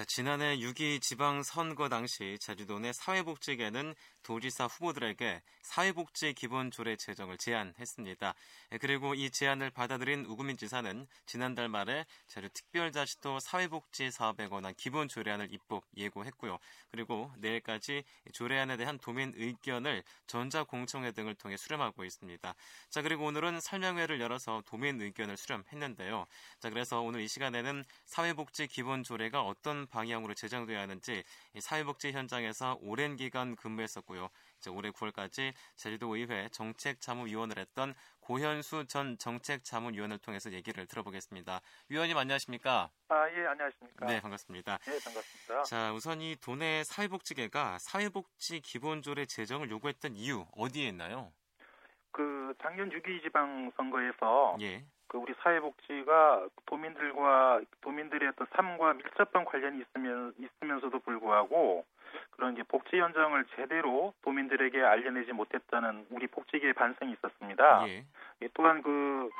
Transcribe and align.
자, 0.00 0.06
지난해 0.08 0.56
6.2 0.56 1.02
지방선거 1.02 1.90
당시 1.90 2.38
제주도 2.40 2.78
내 2.78 2.90
사회복지계는 2.90 3.94
도지사 4.22 4.64
후보들에게 4.64 5.42
사회복지 5.60 6.32
기본조례 6.32 6.96
제정을 6.96 7.36
제안했습니다. 7.36 8.34
예, 8.72 8.78
그리고 8.78 9.14
이 9.14 9.30
제안을 9.30 9.70
받아들인 9.70 10.24
우구민 10.24 10.56
지사는 10.56 11.06
지난달 11.26 11.68
말에 11.68 12.06
제주 12.28 12.48
특별자치도 12.48 13.40
사회복지 13.40 14.10
사업에 14.10 14.48
관한 14.48 14.72
기본조례안을 14.74 15.52
입법 15.52 15.84
예고했고요. 15.94 16.58
그리고 16.90 17.30
내일까지 17.36 18.02
조례안에 18.32 18.78
대한 18.78 18.98
도민 18.98 19.34
의견을 19.36 20.02
전자공청회 20.26 21.12
등을 21.12 21.34
통해 21.34 21.58
수렴하고 21.58 22.04
있습니다. 22.04 22.54
자, 22.88 23.02
그리고 23.02 23.26
오늘은 23.26 23.60
설명회를 23.60 24.18
열어서 24.20 24.62
도민 24.64 25.00
의견을 25.00 25.36
수렴했는데요. 25.36 26.26
자, 26.58 26.70
그래서 26.70 27.02
오늘 27.02 27.20
이 27.20 27.28
시간에는 27.28 27.84
사회복지 28.06 28.66
기본조례가 28.66 29.42
어떤 29.42 29.89
방향으로 29.90 30.34
제정되어야 30.34 30.80
하는지 30.80 31.22
사회복지 31.58 32.12
현장에서 32.12 32.78
오랜 32.80 33.16
기간 33.16 33.56
근무했었고요. 33.56 34.30
이제 34.58 34.70
올해 34.70 34.90
9월까지 34.90 35.52
제주도 35.76 36.14
의회 36.16 36.48
정책자문위원을 36.50 37.58
했던 37.58 37.94
고현수 38.20 38.86
전 38.86 39.18
정책자문위원을 39.18 40.18
통해서 40.18 40.52
얘기를 40.52 40.86
들어보겠습니다. 40.86 41.60
위원님 41.88 42.16
안녕하십니까? 42.16 42.90
아, 43.08 43.30
예, 43.30 43.46
안녕하십니까? 43.46 44.06
네, 44.06 44.20
반갑습니다. 44.20 44.78
네, 44.78 44.98
반갑습니다. 45.04 45.62
자, 45.64 45.92
우선 45.92 46.20
이 46.20 46.36
도내 46.36 46.84
사회복지계가 46.84 47.78
사회복지 47.78 48.60
기본조례 48.60 49.26
제정을 49.26 49.70
요구했던 49.70 50.16
이유 50.16 50.46
어디에 50.56 50.88
있나요? 50.88 51.32
그 52.12 52.54
작년 52.62 52.90
6.2 52.90 53.22
지방선거에서 53.22 54.56
예. 54.60 54.84
그 55.10 55.18
우리 55.18 55.34
사회복지가 55.42 56.46
도민들과 56.66 57.60
도민들의 57.80 58.28
어떤 58.28 58.46
삶과 58.54 58.94
밀접한 58.94 59.44
관련이 59.44 59.82
있으면 59.82 60.32
있으면서도 60.38 61.00
불구하고 61.00 61.84
그런 62.30 62.52
이제 62.52 62.62
복지 62.62 62.96
현장을 62.96 63.44
제대로 63.56 64.14
도민들에게 64.22 64.80
알려내지 64.80 65.32
못했다는 65.32 66.06
우리 66.10 66.28
복지계의 66.28 66.74
반성이 66.74 67.14
있었습니다. 67.14 67.88
예. 67.88 68.04
예, 68.42 68.48
또한 68.54 68.82
그 68.82 69.30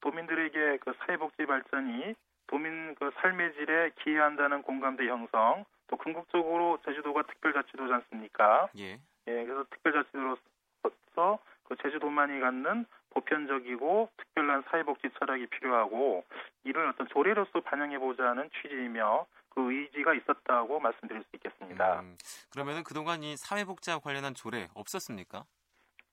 도민들에게 0.00 0.78
그 0.78 0.94
사회복지 1.00 1.44
발전이 1.44 2.14
도민 2.46 2.94
그 2.94 3.10
삶의 3.16 3.52
질에 3.52 3.90
기여한다는 3.96 4.62
공감대 4.62 5.06
형성, 5.06 5.66
또 5.88 5.96
궁극적으로 5.98 6.78
제주도가 6.86 7.22
특별자치도지 7.24 7.92
않습니까? 7.92 8.70
예. 8.78 8.92
예, 9.26 9.44
그래서 9.44 9.64
특별자치도로서 9.70 11.38
그 11.64 11.76
제주도만이 11.82 12.40
갖는 12.40 12.86
보편적이고 13.14 14.10
특별한 14.16 14.64
사회복지 14.70 15.08
철학이 15.18 15.46
필요하고 15.46 16.24
이를 16.64 16.88
어떤 16.88 17.06
조례로서 17.08 17.60
반영해보자는 17.60 18.50
취지이며 18.60 19.26
그 19.50 19.72
의지가 19.72 20.14
있었다고 20.14 20.80
말씀드릴 20.80 21.22
수 21.22 21.28
있겠습니다. 21.34 22.00
음, 22.00 22.16
그러면은 22.50 22.82
그동안 22.84 23.22
이 23.22 23.36
사회복지와 23.36 23.98
관련한 23.98 24.34
조례 24.34 24.68
없었습니까? 24.74 25.44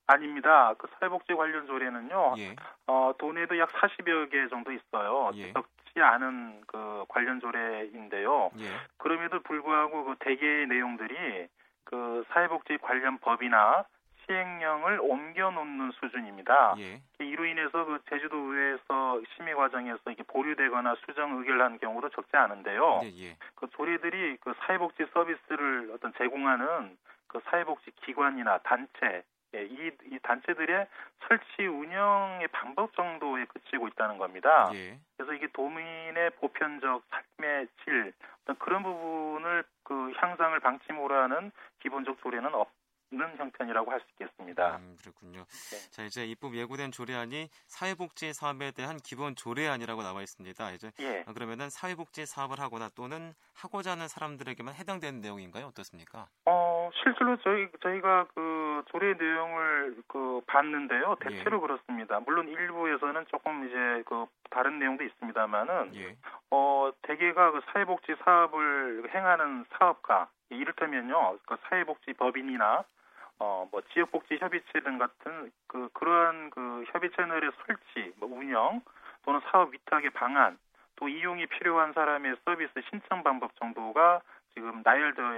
아닙니다. 0.08 0.73
그 0.78 0.88
사회복지 1.00 1.36
관련 1.36 1.67
조례는요, 1.67 2.33
예. 2.39 2.56
어, 2.88 3.13
도내도 3.19 3.59
약 3.59 3.69
40여 3.69 4.31
개 4.31 4.47
정도 4.50 4.72
있어요. 4.72 5.31
예. 5.36 5.53
적지 5.53 6.02
않은 6.02 6.61
그 6.66 7.06
관련 7.08 7.39
조례인데요. 7.39 8.50
예. 8.59 8.72
그럼에도 8.97 9.39
불구하고 9.44 10.06
그 10.06 10.16
대개의 10.19 10.67
내용들이 10.67 11.47
그 11.84 12.23
사회복지 12.34 12.80
관련 12.81 13.19
법이나 13.19 13.86
시행령을 14.30 14.99
옮겨 15.02 15.49
놓는 15.49 15.91
수준입니다. 15.91 16.75
예. 16.77 17.02
이로 17.19 17.45
인해서 17.45 17.83
그 17.85 17.99
제주도 18.09 18.38
의회에서 18.38 19.22
심의 19.35 19.55
과정에서 19.55 20.11
이게 20.11 20.22
보류되거나 20.23 20.95
수정 21.05 21.39
의결한 21.39 21.80
경우도 21.80 22.09
적지 22.09 22.38
않은데요. 22.38 23.00
네, 23.02 23.11
예. 23.17 23.38
그 23.55 23.67
조례들이 23.72 24.38
그 24.41 24.53
사회복지 24.59 25.07
서비스를 25.13 25.91
어떤 25.94 26.13
제공하는 26.17 26.95
그 27.27 27.39
사회복지 27.50 27.91
기관이나 28.05 28.59
단체 28.59 29.23
예, 29.55 29.63
이, 29.66 29.91
이 30.11 30.19
단체들의 30.22 30.88
설치 31.28 31.66
운영의 31.66 32.50
방법 32.50 32.94
정도에 32.94 33.46
그치고 33.46 33.88
있다는 33.88 34.19
겁니다. 34.19 34.69
예. 34.73 35.00
그래서 35.17 35.34
이게 35.34 35.47
도민의 35.47 36.29
보편적 36.40 37.03
삶의 37.09 37.67
질 37.84 38.13
어떤 38.44 38.59
그런 38.59 38.84
부분을 38.84 39.63
그 39.84 40.13
향상을 40.17 40.59
방침으로 40.59 41.16
하는 41.16 41.51
기본적 41.79 42.22
조례는 42.22 42.53
없 42.53 42.69
는 43.12 43.36
형편이라고 43.38 43.92
할 43.92 44.00
수 44.02 44.06
있겠습니다. 44.12 44.78
음, 44.78 44.96
그렇군요. 45.02 45.40
네. 45.40 45.92
자, 45.92 46.03
이제 46.03 46.25
입법 46.25 46.56
예고된 46.56 46.92
조례안이 46.92 47.50
사회복지 47.68 48.34
사업에 48.34 48.72
대한 48.72 48.97
기본 48.97 49.36
조례안이라고 49.36 50.03
나와 50.03 50.22
있습니다. 50.22 50.72
이제 50.72 50.92
예. 51.00 51.24
어, 51.25 51.34
그러면은 51.34 51.70
사회복지 51.70 52.25
사업을 52.28 52.59
하거나 52.59 52.90
또는 52.96 53.34
하고자 53.56 53.92
하는 53.92 54.08
사람들에게만 54.08 54.75
해당되는 54.75 55.22
내용인가요? 55.22 55.66
어떻습니까? 55.68 56.28
어, 56.46 56.90
실제로 57.03 57.36
저희, 57.38 57.68
저희가 57.81 58.28
그 58.36 58.84
조례 58.92 59.14
내용을 59.16 59.97
그 60.08 60.41
봤는데요. 60.46 61.16
대체로 61.20 61.58
예. 61.58 61.62
그렇습니다. 61.62 62.20
물론 62.20 62.47
일부에서는 62.47 63.26
조금 63.30 63.68
이제 63.68 64.03
그 64.06 64.28
다른 64.52 64.78
내용도 64.80 65.03
있습니다만은, 65.03 65.96
예. 65.96 66.16
어, 66.52 66.91
대개가 67.02 67.52
그 67.52 67.62
사회복지 67.74 68.16
사업을 68.24 69.09
행하는 69.14 69.66
사업가, 69.78 70.30
이를테면요, 70.50 71.40
그 71.46 71.58
사회복지 71.68 72.14
법인이나, 72.14 72.86
어, 73.39 73.67
뭐 73.72 73.81
지역복지 73.94 74.38
협의체 74.39 74.81
등 74.81 74.97
같은 74.97 75.51
그, 75.67 75.89
그러한 75.94 76.50
그 76.50 76.83
협의 76.91 77.09
채널의 77.16 77.51
설치, 77.66 78.13
뭐 78.17 78.29
운영, 78.29 78.81
또는 79.23 79.39
사업 79.51 79.73
위탁의 79.73 80.11
방안, 80.11 80.57
또 80.95 81.07
이용이 81.07 81.47
필요한 81.47 81.94
사람의 81.94 82.35
서비스 82.44 82.72
신청 82.89 83.23
방법 83.23 83.55
정도가 83.55 84.22
지금 84.53 84.81
나열되어 84.83 85.38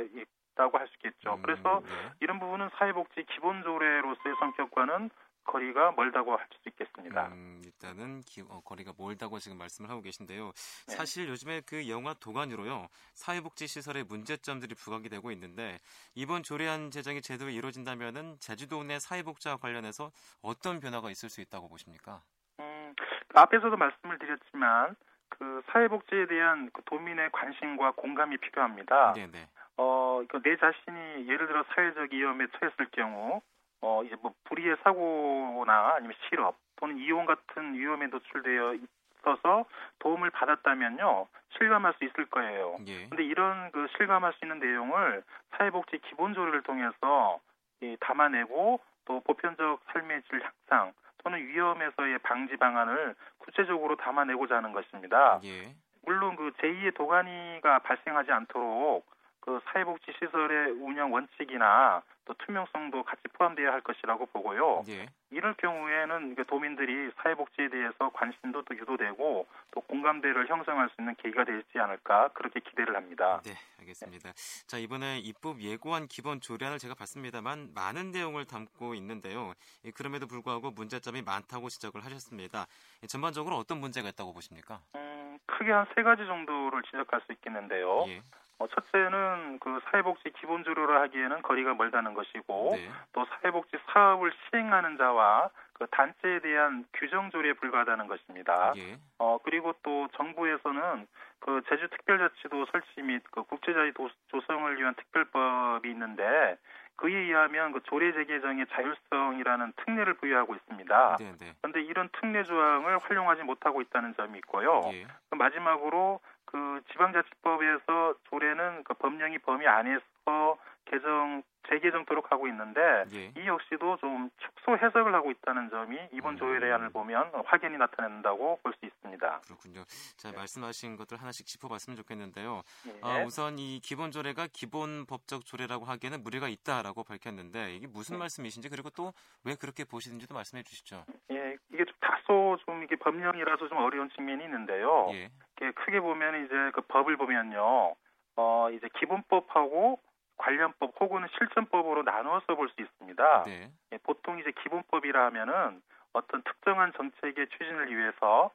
있다고 0.54 0.78
할 0.78 0.88
수 0.88 0.96
있겠죠. 0.96 1.36
음, 1.36 1.42
그래서 1.44 1.82
네. 1.86 1.90
이런 2.22 2.40
부분은 2.40 2.70
사회복지 2.78 3.26
기본 3.34 3.62
조례로서의 3.64 4.36
성격과는 4.40 5.10
거리가 5.46 5.92
멀다고 5.94 6.36
할 6.38 6.46
수 6.64 6.70
있겠습니다. 6.70 7.28
음, 7.30 7.62
일단은 7.66 8.22
기- 8.22 8.42
어, 8.48 8.62
거리가 8.64 8.94
멀다고 8.98 9.40
지금 9.40 9.58
말씀을 9.58 9.90
하고 9.90 10.02
계신데요. 10.02 10.46
네. 10.88 10.96
사실 10.96 11.28
요즘에 11.28 11.62
그 11.66 11.90
영화 11.90 12.14
도가니로요 12.14 12.88
사회복지 13.14 13.68
시설의 13.68 14.04
문제점들이 14.04 14.76
부각이 14.76 15.10
되고 15.10 15.32
있는데 15.32 15.80
이번 16.14 16.44
조례안 16.44 16.92
제정이 16.92 17.22
제대로 17.22 17.50
이루어진다면은 17.50 18.38
제주도 18.40 18.84
내 18.84 19.00
사회복지와 19.00 19.58
관련해서 19.58 20.12
어떤 20.42 20.80
변화가 20.80 21.10
있을 21.10 21.30
수 21.30 21.42
있다고 21.42 21.68
보십니까? 21.70 22.22
음, 22.60 22.94
그 22.98 23.40
앞에서도 23.40 23.76
말씀을 23.76 24.20
드렸지만 24.20 24.96
그 25.30 25.62
사회복지에 25.72 26.28
대한 26.28 26.70
그 26.74 26.84
도민의 26.86 27.32
관심과 27.32 27.94
공감이 27.94 28.38
필요합니다. 28.38 29.14
네네. 29.14 29.48
어, 29.78 30.22
그내 30.30 30.58
자신이 30.58 31.28
예를 31.28 31.48
들어 31.48 31.64
사회적 31.74 32.12
위험에 32.14 32.46
처했을 32.60 32.88
경우, 32.92 33.42
어, 33.82 34.04
이제 34.04 34.16
뭐 34.22 34.34
불의의 34.46 34.78
사고나 34.84 35.96
아니면 35.96 36.16
실업 36.30 36.56
또는 36.78 36.98
이혼 36.98 37.26
같은 37.26 37.74
위험에 37.74 38.08
노출되어 38.08 38.76
있어서 39.22 39.66
도움을 40.00 40.30
받았다면요, 40.32 41.28
실감할 41.58 41.94
수 41.98 42.06
있을 42.06 42.26
거예요. 42.26 42.78
예. 42.88 43.08
근데 43.08 43.24
이런 43.24 43.72
그 43.72 43.88
실감할 43.98 44.34
수 44.34 44.46
있는 44.46 44.60
내용을 44.60 45.24
사회복지 45.52 46.00
기본조례를 46.10 46.64
통해서 46.64 47.40
이, 47.82 47.98
담아내고 48.00 48.80
또 49.06 49.20
보편적 49.22 49.82
삶의 49.92 50.24
질 50.30 50.42
향상 50.44 50.94
또는 51.24 51.40
위험에서의 51.48 52.20
방지 52.20 52.58
방안을 52.58 53.16
구체적으로 53.40 53.96
담아내고자 53.96 54.58
하는 54.58 54.72
것입니다. 54.72 55.40
예. 55.44 55.76
물론 56.04 56.36
그 56.36 56.52
제2의 56.58 56.96
도가니가 56.96 57.80
발생하지 57.80 58.32
않도록 58.32 59.06
그 59.42 59.60
사회복지 59.66 60.14
시설의 60.20 60.72
운영 60.74 61.12
원칙이나 61.12 62.04
또 62.26 62.34
투명성도 62.36 63.04
같이 63.04 63.24
포함되어야 63.34 63.74
할 63.74 63.82
것이라고 63.82 64.28
보고요. 64.28 64.84
예. 64.88 65.08
이럴 65.32 65.56
경우에는 65.56 66.36
그 66.36 66.46
도민들이 66.46 67.10
사회복지에 67.18 67.70
대해서 67.70 68.10
관심도 68.14 68.64
또 68.64 68.78
유도되고 68.78 69.48
또 69.72 69.82
공감대를 69.82 70.48
형성할 70.48 70.90
수 70.90 71.02
있는 71.02 71.16
계기가 71.16 71.44
되지 71.44 71.80
않을까 71.80 72.30
그렇게 72.30 72.60
기대를 72.60 72.96
합니다. 72.96 73.42
네, 73.44 73.54
알겠습니다. 73.80 74.32
자, 74.68 74.78
이번에 74.78 75.18
입법 75.18 75.60
예고한 75.60 76.08
기본 76.08 76.40
조례안을 76.40 76.78
제가 76.78 76.94
봤습니다만 76.94 77.72
많은 77.74 78.12
내용을 78.12 78.46
담고 78.46 78.94
있는데요. 78.96 79.54
예, 79.86 79.92
그럼에도 79.92 80.28
불구하고 80.28 80.70
문제점이 80.72 81.24
많다고 81.24 81.70
지적을 81.70 82.06
하셨습니다. 82.06 82.68
예, 83.02 83.08
전반적으로 83.08 83.56
어떤 83.58 83.80
문제가 83.80 84.10
있다고 84.10 84.34
보십니까? 84.34 84.80
음, 84.96 85.40
크게 85.48 85.72
한 85.72 85.88
세 85.96 86.04
가지 86.04 86.24
정도를 86.28 86.84
지적할 86.84 87.22
수 87.26 87.32
있겠는데요. 87.34 88.06
예. 88.10 88.22
어, 88.62 88.68
첫째는 88.68 89.58
그 89.60 89.80
사회복지 89.90 90.30
기본조례로 90.40 91.00
하기에는 91.02 91.42
거리가 91.42 91.74
멀다는 91.74 92.14
것이고 92.14 92.74
네. 92.76 92.90
또 93.14 93.26
사회복지 93.26 93.78
사업을 93.92 94.32
시행하는 94.50 94.98
자와 94.98 95.50
그 95.74 95.88
단체에 95.88 96.40
대한 96.42 96.86
규정 96.94 97.32
조례에 97.32 97.54
불과하다는 97.54 98.08
것입니다. 98.08 98.74
예. 98.78 98.98
어 99.18 99.40
그리고 99.44 99.74
또 99.82 100.08
정부에서는 100.16 101.08
그 101.40 101.62
제주 101.70 101.90
특별자치도 101.90 102.68
설치 102.72 103.02
및 103.02 103.24
그 103.32 103.42
국제자치 103.44 103.94
도- 103.94 104.10
조성을 104.28 104.78
위한 104.78 104.94
특별법이 104.94 105.90
있는데 105.90 106.58
그에 106.98 107.16
의하면 107.16 107.72
그 107.72 107.82
조례 107.86 108.14
재개정의 108.14 108.68
자율성이라는 108.68 109.74
특례를 109.78 110.14
부여하고 110.16 110.54
있습니다. 110.54 111.16
네, 111.20 111.32
네. 111.40 111.54
그런데 111.60 111.82
이런 111.82 112.10
특례 112.20 112.44
조항을 112.44 113.00
활용하지 113.00 113.42
못하고 113.42 113.82
있다는 113.82 114.14
점이 114.16 114.38
있고요. 114.38 114.82
예. 114.94 115.08
그 115.32 115.36
마지막으로 115.36 116.20
그 116.46 116.82
지방자치법에서 116.92 118.16
조례는 118.30 118.84
그 118.84 118.94
법령이 118.96 119.40
범위 119.40 119.68
안에서 119.68 120.58
개정 120.92 121.42
재개정토록 121.70 122.32
하고 122.32 122.48
있는데 122.48 122.82
예. 123.14 123.32
이 123.38 123.48
역시도 123.48 123.98
좀 123.98 124.30
축소 124.40 124.76
해석을 124.76 125.14
하고 125.14 125.32
있다는 125.32 125.70
점이 125.70 125.98
이번 126.12 126.34
음. 126.34 126.38
조례안을 126.38 126.90
보면 126.90 127.32
확연히 127.46 127.78
나타낸다고 127.78 128.60
볼 128.62 128.74
수 128.74 128.86
있습니다. 128.86 129.42
그렇군요. 129.46 129.84
자 130.18 130.32
네. 130.32 130.38
말씀하신 130.38 130.98
것들 130.98 131.18
하나씩 131.22 131.46
짚어봤으면 131.46 131.96
좋겠는데요. 131.98 132.62
예. 132.88 133.00
아, 133.02 133.24
우선 133.24 133.58
이 133.58 133.80
기본 133.82 134.12
조례가 134.12 134.48
기본 134.54 135.06
법적 135.06 135.46
조례라고 135.46 135.86
하기에는 135.86 136.24
무리가 136.24 136.48
있다라고 136.50 137.04
밝혔는데 137.04 137.76
이게 137.76 137.88
무슨 137.88 138.16
예. 138.16 138.20
말씀이신지 138.20 138.70
그리고 138.70 138.90
또 138.90 139.14
왜 139.44 139.56
그렇게 139.56 139.84
보시는지도 139.86 140.34
말씀해 140.36 140.62
주시죠. 140.64 141.04
예, 141.32 141.56
이게 141.74 141.84
좀 141.86 141.96
다소 142.00 142.58
좀 142.66 142.84
이게 142.84 142.96
법령이라서 142.96 143.68
좀 143.70 143.78
어려운 143.80 144.10
측면이 144.12 144.44
있는데요. 144.44 145.08
예. 145.14 145.30
크게 145.76 146.00
보면 146.00 146.46
이제 146.46 146.54
그 146.74 146.82
법을 146.82 147.18
보면요. 147.18 147.96
어 148.36 148.70
이제 148.72 148.88
기본법하고 149.00 150.00
관련법 150.42 150.94
혹은 151.00 151.28
실전법으로 151.38 152.04
나누어서 152.04 152.56
볼 152.56 152.70
수 152.70 152.82
있습니다. 152.82 153.44
네. 153.44 153.72
예, 153.92 153.98
보통 153.98 154.40
이제 154.40 154.52
기본법이라 154.64 155.26
하면은 155.28 155.82
어떤 156.14 156.42
특정한 156.44 156.94
정책의 156.94 157.48
추진을 157.50 157.96
위해서 157.96 158.52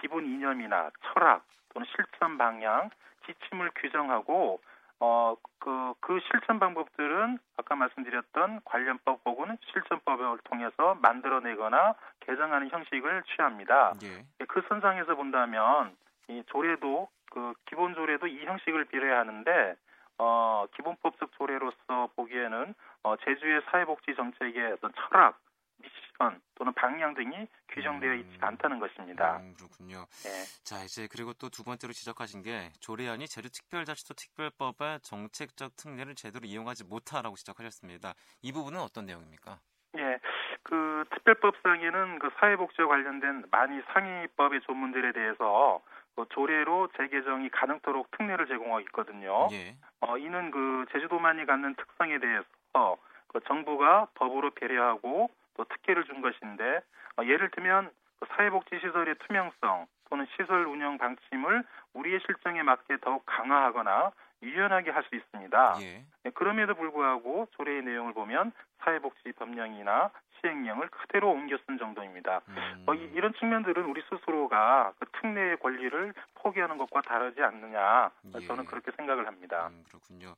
기본 0.00 0.26
이념이나 0.26 0.90
철학 1.02 1.44
또는 1.72 1.86
실천 1.94 2.38
방향, 2.38 2.90
지침을 3.26 3.70
규정하고 3.76 4.60
어, 5.00 5.36
그, 5.60 5.94
그 6.00 6.18
실천 6.30 6.58
방법들은 6.58 7.38
아까 7.56 7.76
말씀드렸던 7.76 8.62
관련법 8.64 9.20
혹은 9.24 9.56
실천법을 9.72 10.38
통해서 10.44 10.96
만들어내거나 11.00 11.94
개정하는 12.20 12.68
형식을 12.70 13.22
취합니다. 13.24 13.92
예. 14.02 14.24
예그 14.40 14.62
선상에서 14.68 15.14
본다면 15.14 15.94
이 16.28 16.42
조례도 16.48 17.08
그 17.30 17.54
기본 17.66 17.94
조례도 17.94 18.26
이 18.26 18.44
형식을 18.44 18.86
비례하는데 18.86 19.76
어, 20.18 20.66
기본법적 20.74 21.32
조례로서 21.38 22.10
보기에는 22.16 22.74
어, 23.04 23.16
제주의 23.24 23.60
사회복지 23.70 24.14
정책의 24.16 24.72
어떤 24.72 24.92
철학, 24.94 25.38
미션 25.78 26.40
또는 26.56 26.72
방향 26.74 27.14
등이 27.14 27.46
규정되어 27.68 28.14
있지 28.14 28.36
음, 28.36 28.44
않다는 28.44 28.80
것입니다. 28.80 29.36
음, 29.38 29.54
그렇군요. 29.56 30.06
네. 30.24 30.42
자 30.64 30.82
이제 30.82 31.06
그리고 31.10 31.32
또 31.34 31.48
두 31.50 31.62
번째로 31.64 31.92
지적하신 31.92 32.42
게 32.42 32.70
조례안이 32.80 33.26
제주 33.28 33.48
특별자치도 33.50 34.14
특별법의 34.14 35.00
정책적 35.02 35.76
특례를 35.76 36.14
제대로 36.14 36.46
이용하지 36.46 36.84
못하라고 36.84 37.36
지적하셨습니다. 37.36 38.14
이 38.42 38.52
부분은 38.52 38.80
어떤 38.80 39.06
내용입니까? 39.06 39.58
예, 39.96 40.18
그 40.62 41.04
특별법상에는 41.10 42.18
그 42.18 42.30
사회복지와 42.38 42.88
관련된 42.88 43.44
많이 43.50 43.80
상위법의 43.92 44.60
조문들에 44.62 45.12
대해서 45.12 45.80
그 45.84 45.97
조례로 46.26 46.88
재개정이 46.96 47.50
가능토록 47.50 48.10
특례를 48.12 48.46
제공하고 48.46 48.80
있거든요. 48.80 49.48
예. 49.52 49.76
어, 50.00 50.16
이는 50.18 50.50
그 50.50 50.86
제주도만이 50.92 51.46
갖는 51.46 51.74
특성에 51.74 52.18
대해서 52.18 52.96
그 53.28 53.40
정부가 53.46 54.08
법으로 54.14 54.50
배려하고 54.50 55.30
또 55.54 55.64
특혜를 55.64 56.04
준 56.04 56.22
것인데 56.22 56.80
어, 57.18 57.24
예를 57.24 57.50
들면 57.50 57.90
그 58.20 58.26
사회복지 58.30 58.80
시설의 58.80 59.16
투명성 59.26 59.86
또는 60.10 60.26
시설 60.36 60.66
운영 60.66 60.98
방침을 60.98 61.64
우리의 61.94 62.20
실정에 62.26 62.62
맞게 62.62 62.98
더욱 63.00 63.24
강화하거나 63.26 64.12
유연하게 64.42 64.90
할 64.90 65.04
수 65.08 65.16
있습니다. 65.16 65.76
예. 65.80 66.04
네, 66.24 66.30
그럼에도 66.30 66.74
불구하고 66.74 67.48
조례의 67.56 67.82
내용을 67.82 68.12
보면 68.12 68.52
사회복지 68.84 69.32
법령이나 69.32 70.10
시행령을 70.40 70.88
그대로 70.88 71.30
옮겨 71.30 71.58
쓴 71.66 71.78
정도입니다. 71.78 72.42
음. 72.48 72.84
어, 72.86 72.94
이, 72.94 73.20
런 73.20 73.32
측면들은 73.34 73.84
우리 73.86 74.02
스스로가 74.08 74.92
그 74.98 75.06
특례의 75.20 75.58
권리를 75.58 76.14
포기하는 76.34 76.78
것과 76.78 77.02
다르지 77.02 77.42
않느냐 77.42 78.10
예. 78.36 78.46
저는 78.46 78.66
그렇게 78.66 78.92
생각을 78.92 79.26
합니다. 79.26 79.68
음, 79.68 79.82
그렇군요. 79.88 80.34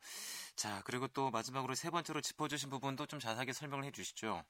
자 0.57 0.81
그리고 0.87 1.07
또 1.09 1.31
마지막으로 1.31 1.75
세 1.75 1.91
번째로 1.91 2.21
짚어주신 2.21 2.71
부분도 2.71 3.07
좀 3.07 3.19
자세하게 3.19 3.53
설명을 3.53 3.85
해주시죠. 3.85 4.43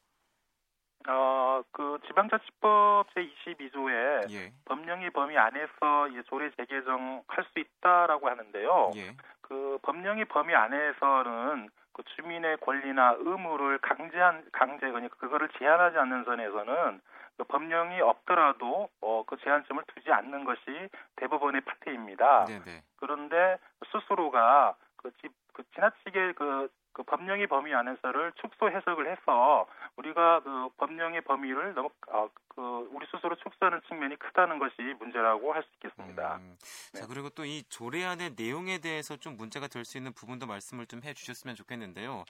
어, 1.08 1.62
그 1.72 1.98
지방자치법 2.06 3.08
제22조에 3.14 4.30
예. 4.30 4.52
법령의 4.66 5.10
범위 5.10 5.36
안에서 5.36 6.08
이제 6.08 6.22
조례 6.28 6.50
재개정할 6.56 7.44
수 7.52 7.58
있다라고 7.58 8.28
하는데요. 8.28 8.90
예. 8.96 9.16
그 9.50 9.78
법령의 9.82 10.26
범위 10.26 10.54
안에서는 10.54 11.68
그 11.92 12.04
주민의 12.14 12.58
권리나 12.58 13.16
의무를 13.18 13.78
강제한 13.78 14.44
강제 14.52 14.86
그러니까 14.86 15.16
그거를 15.16 15.48
제한하지 15.58 15.98
않는 15.98 16.22
선에서는 16.22 17.00
그 17.36 17.44
법령이 17.44 18.00
없더라도 18.00 18.88
어, 19.00 19.24
그 19.26 19.36
제한점을 19.38 19.82
두지 19.88 20.12
않는 20.12 20.44
것이 20.44 20.88
대법원의 21.16 21.62
판례입니다. 21.62 22.44
네네. 22.44 22.82
그런데 22.98 23.58
스스로가 23.90 24.76
그, 24.96 25.10
지, 25.20 25.28
그 25.52 25.64
지나치게 25.74 26.34
그, 26.34 26.68
그 26.92 27.02
법령의 27.04 27.46
범위 27.46 27.72
안에서를 27.74 28.32
축소 28.40 28.68
해석을 28.70 29.10
해서 29.10 29.66
우리가 29.96 30.40
그 30.40 30.68
법령의 30.76 31.20
범위를 31.22 31.74
너무 31.74 31.90
어, 32.08 32.28
그 32.48 32.88
우리 32.90 33.06
스스로 33.10 33.36
축소하는 33.36 33.80
측면이 33.88 34.16
크다는 34.16 34.58
것이 34.58 34.74
문제라고 34.98 35.52
할 35.52 35.62
수 35.62 35.68
있겠습니다. 35.74 36.36
음, 36.36 36.56
네. 36.92 37.00
자 37.00 37.06
그리고 37.06 37.28
또 37.30 37.44
이 37.44 37.62
조례안의 37.68 38.34
내용에 38.36 38.78
대해서 38.78 39.16
좀 39.16 39.36
문제가 39.36 39.66
될 39.68 39.84
수 39.84 39.98
있는 39.98 40.12
부분도 40.12 40.46
말씀을 40.46 40.86
좀 40.86 41.00
해주셨으면 41.02 41.56
좋겠는데요. 41.56 42.24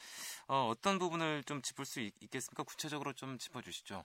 어, 0.49 0.73
떤 0.83 0.99
부분을 0.99 1.43
좀 1.45 1.61
짚을 1.63 1.85
수 1.85 2.01
있, 2.01 2.13
겠습니까 2.31 2.63
구체적으로 2.63 3.13
좀 3.13 3.39
짚어주시죠. 3.39 4.05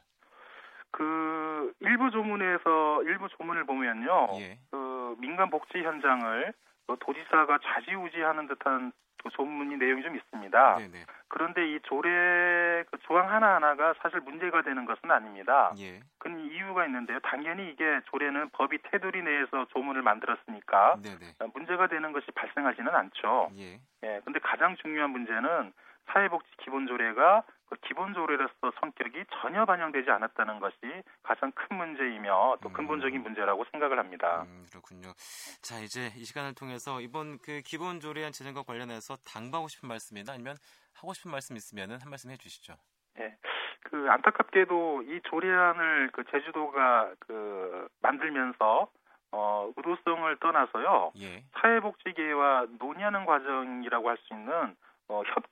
그 0.91 1.73
일부 1.81 2.09
조문에서 2.11 3.03
일부 3.03 3.27
조문을 3.29 3.65
보면요, 3.65 4.27
예. 4.39 4.59
그 4.71 5.15
민간 5.19 5.49
복지 5.49 5.79
현장을 5.79 6.53
그 6.87 6.97
도지사가 6.99 7.59
좌지우지하는 7.63 8.47
듯한 8.47 8.91
그 9.25 9.31
조문이 9.31 9.75
내용이 9.77 10.04
좀 10.04 10.16
있습니다. 10.16 10.75
네네. 10.75 11.06
그런데 11.27 11.68
이 11.68 11.80
조례 11.81 12.83
그 12.92 12.98
조항 13.01 13.31
하나 13.31 13.56
하나가 13.56 13.95
사실 14.01 14.19
문제가 14.22 14.62
되는 14.62 14.86
것은 14.86 15.10
아닙니다. 15.10 15.74
예. 15.80 16.00
그 16.19 16.30
이유가 16.30 16.86
있는데요. 16.86 17.19
당연히 17.22 17.72
이게 17.72 18.01
조례는 18.06 18.50
법이 18.51 18.77
테두리 18.83 19.24
내에서 19.24 19.66
조문을 19.74 20.04
만들었으니까 20.04 20.98
네네. 21.01 21.50
문제가 21.56 21.88
되는 21.88 22.13
것이 22.13 22.27
발생하지는 22.36 22.94
않죠. 22.94 23.50
예. 23.57 23.80
예. 24.04 24.22
근데 24.24 24.39
가장 24.39 24.75
중요한 24.77 25.10
문제는 25.10 25.74
사회복지 26.12 26.48
기본조례가 26.57 27.44
그 27.67 27.75
기본조례로서 27.88 28.71
성격이 28.79 29.25
전혀 29.41 29.65
반영되지 29.65 30.09
않았다는 30.09 30.59
것이 30.59 30.75
가장 31.23 31.51
큰 31.51 31.77
문제이며 31.77 32.57
또 32.62 32.69
음. 32.69 32.73
근본적인 32.73 33.21
문제라고 33.23 33.65
생각을 33.71 33.97
합니다. 33.97 34.44
음, 34.47 34.65
그렇군요. 34.69 35.13
자 35.62 35.79
이제 35.79 36.12
이 36.15 36.25
시간을 36.25 36.53
통해서 36.53 37.01
이번 37.01 37.39
그 37.39 37.62
기본조례안 37.62 38.31
제정과 38.31 38.63
관련해서 38.63 39.17
당부하고 39.25 39.67
싶은 39.67 39.89
말씀이나 39.89 40.34
아니면 40.34 40.55
하고 40.93 41.13
싶은 41.13 41.31
말씀 41.31 41.55
있으면 41.55 41.91
한 41.91 42.10
말씀 42.10 42.29
해주시죠. 42.31 42.75
네. 43.15 43.36
그 43.84 44.07
안타깝게도 44.10 45.03
이 45.03 45.22
조례안을 45.29 46.10
그 46.12 46.24
제주도가 46.31 47.13
그 47.19 47.88
만들면서 48.01 48.89
어, 49.31 49.72
의도성을 49.75 50.38
떠나서요. 50.39 51.12
예. 51.19 51.43
사회복지계와 51.60 52.67
논의하는 52.79 53.25
과정이라고 53.25 54.10
할 54.10 54.17
수 54.17 54.34
있는 54.34 54.75
어, 55.07 55.22
협치 55.25 55.51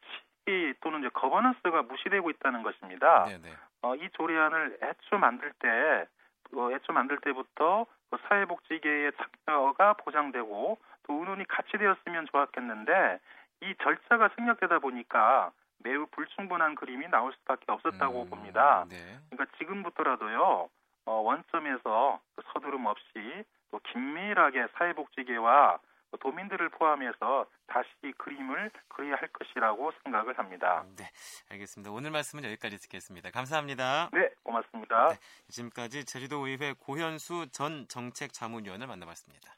또는 0.81 0.99
이제 0.99 1.09
거버넌스가 1.09 1.83
무시되고 1.83 2.29
있다는 2.29 2.63
것입니다. 2.63 3.25
네네. 3.25 3.55
어, 3.81 3.95
이 3.95 4.09
조례안을 4.13 4.79
애초 4.81 5.17
만들 5.17 5.51
때, 5.59 6.07
어, 6.55 6.71
애초 6.71 6.93
만들 6.93 7.17
때부터 7.19 7.85
그 8.09 8.17
사회복지계의 8.27 9.11
참여가 9.45 9.93
보장되고 9.93 10.77
또 11.03 11.13
의논이 11.13 11.45
같이 11.45 11.77
되었으면 11.77 12.27
좋았겠는데 12.31 13.19
이 13.61 13.75
절차가 13.81 14.29
생략되다 14.35 14.79
보니까 14.79 15.51
매우 15.79 16.05
불충분한 16.07 16.75
그림이 16.75 17.07
나올 17.07 17.33
수밖에 17.33 17.65
없었다고 17.71 18.23
음, 18.23 18.29
봅니다. 18.29 18.85
네. 18.89 18.95
그러니까 19.29 19.57
지금부터라도요 19.57 20.69
어, 21.05 21.11
원점에서 21.11 22.19
그 22.35 22.43
서두름 22.53 22.85
없이 22.85 23.43
또 23.71 23.79
긴밀하게 23.79 24.67
사회복지계와 24.77 25.79
도민들을 26.17 26.69
포함해서 26.69 27.47
다시 27.67 27.89
그림을 28.17 28.71
그려야 28.87 29.15
할 29.15 29.27
것이라고 29.29 29.91
생각을 30.03 30.37
합니다. 30.37 30.85
네, 30.97 31.09
알겠습니다. 31.49 31.91
오늘 31.91 32.11
말씀은 32.11 32.43
여기까지 32.43 32.77
듣겠습니다. 32.79 33.31
감사합니다. 33.31 34.09
네, 34.13 34.29
고맙습니다. 34.43 35.09
네, 35.09 35.15
지금까지 35.49 36.05
제주도의회 36.05 36.73
고현수 36.79 37.47
전 37.51 37.87
정책자문위원을 37.87 38.87
만나봤습니다. 38.87 39.53